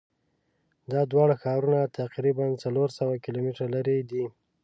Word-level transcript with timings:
دا 0.91 1.01
دواړه 1.11 1.35
ښارونه 1.41 1.81
تقریبآ 1.99 2.45
څلور 2.63 2.89
سوه 2.97 3.13
کیلومتره 3.25 3.65
لری 3.75 3.99
دي. 4.09 4.25